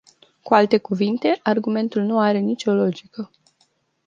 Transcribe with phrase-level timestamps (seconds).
[0.43, 3.29] Cu alte cuvinte, argumentul nu are nicio logică.